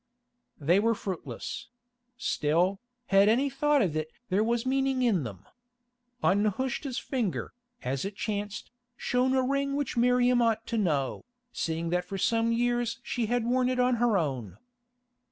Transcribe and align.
They 0.59 0.79
were 0.79 0.95
fruitless; 0.95 1.67
still, 2.17 2.79
had 3.13 3.29
any 3.29 3.51
thought 3.51 3.83
of 3.83 3.95
it 3.95 4.09
there 4.29 4.43
was 4.43 4.65
meaning 4.65 5.03
in 5.03 5.21
them. 5.21 5.45
On 6.23 6.41
Nehushta's 6.41 6.97
finger, 6.97 7.53
as 7.83 8.03
it 8.03 8.15
chanced, 8.15 8.71
shone 8.97 9.35
a 9.35 9.43
ring 9.43 9.75
which 9.75 9.97
Miriam 9.97 10.41
ought 10.41 10.65
to 10.65 10.77
know, 10.79 11.23
seeing 11.53 11.91
that 11.91 12.05
for 12.05 12.17
some 12.17 12.51
years 12.51 12.99
she 13.03 13.27
had 13.27 13.45
worn 13.45 13.69
it 13.69 13.79
on 13.79 13.97
her 13.97 14.17
own. 14.17 14.57